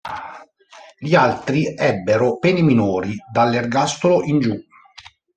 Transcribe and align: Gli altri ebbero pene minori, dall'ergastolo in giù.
Gli 0.97 1.13
altri 1.13 1.75
ebbero 1.77 2.39
pene 2.39 2.63
minori, 2.63 3.15
dall'ergastolo 3.31 4.23
in 4.23 4.39
giù. 4.39 4.59